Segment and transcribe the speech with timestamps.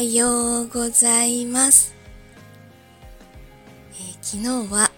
[0.00, 1.94] ようございます、
[3.92, 4.90] えー、昨日は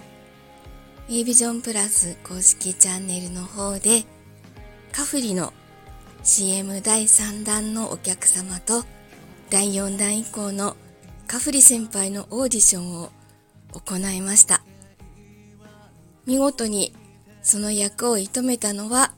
[1.08, 4.04] A ビジョンプラス公式チャンネルの方で
[4.92, 5.52] カフリの
[6.22, 8.84] CM 第3弾のお客様と
[9.50, 10.76] 第4弾以降の
[11.26, 13.10] カフリ先輩のオーディションを
[13.72, 14.62] 行いました。
[16.26, 16.92] 見事に
[17.42, 19.12] その役を射止めたのは、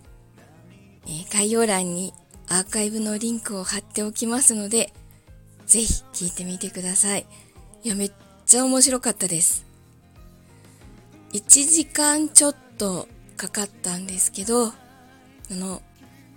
[1.07, 2.13] えー、概要欄に
[2.49, 4.93] アーカイブのリンクを貼っておきますので、
[5.69, 7.27] ぜひ聞いてみてください。
[7.85, 8.13] いや、めっ
[8.47, 9.67] ちゃ面白かったです。
[11.33, 14.73] 1時間ちょっとかかったんですけど、あ
[15.51, 15.83] の、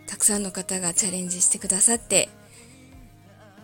[0.05, 2.27] たくさんの方がチャレンジしてくださって、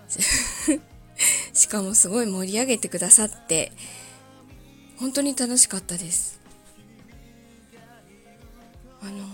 [1.53, 3.73] しかもすごい盛り上げてくださって、
[4.97, 6.39] 本当に楽しかったです。
[9.01, 9.25] あの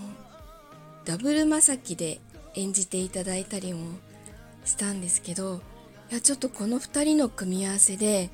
[1.04, 2.20] ダブルまさきで
[2.54, 3.86] 演じていただいたりも
[4.64, 5.62] したんですけど
[6.10, 8.30] いやちょっとこの2人の組み合わせで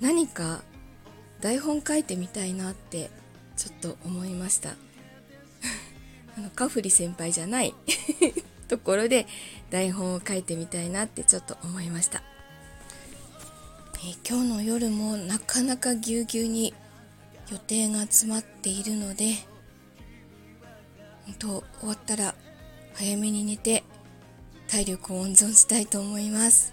[0.00, 0.62] 何か
[1.40, 3.10] 台本書いてみたいなって
[3.56, 4.70] ちょっと思いました。
[6.36, 7.74] あのカフリ先輩じゃない
[8.68, 9.26] ところで
[9.70, 12.22] 台本を書いてみたいなってちょっと思いました、
[14.04, 16.74] え今日の夜もなかなかぎゅうぎゅうに
[17.50, 19.34] 予定が詰まっているので
[21.26, 21.48] 本当
[21.80, 22.34] 終わったら
[22.94, 23.84] 早めに寝て
[24.68, 26.72] 体力を温存したいと思います。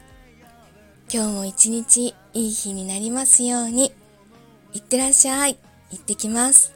[1.14, 3.92] 今日も一日いい日になりますように。
[4.72, 5.58] いってらっしゃい。
[5.90, 6.74] 行ってきます。